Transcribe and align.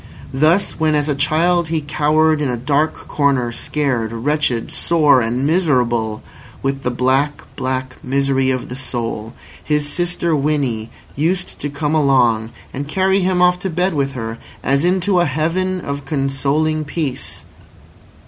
Thus 0.33 0.79
when 0.79 0.95
as 0.95 1.07
a 1.07 1.13
child 1.13 1.67
he 1.67 1.79
cowered 1.79 2.41
in 2.41 2.49
a 2.49 2.57
dark 2.57 2.95
corner 3.07 3.51
scared, 3.51 4.11
wretched, 4.11 4.71
sore, 4.71 5.21
and 5.21 5.45
miserable 5.45 6.23
with 6.63 6.81
the 6.81 6.89
black, 6.89 7.43
black 7.55 7.97
misery 8.03 8.49
of 8.49 8.67
the 8.67 8.75
soul, 8.75 9.35
his 9.63 9.87
sister 9.87 10.35
Winnie 10.35 10.89
used 11.15 11.59
to 11.59 11.69
come 11.69 11.93
along, 11.93 12.49
and 12.73 12.87
carry 12.87 13.19
him 13.19 13.43
off 13.43 13.59
to 13.59 13.69
bed 13.69 13.93
with 13.93 14.13
her, 14.13 14.39
as 14.63 14.83
into 14.83 15.19
a 15.19 15.25
heaven 15.25 15.79
of 15.81 16.03
consoling 16.05 16.83
peace. 16.83 17.45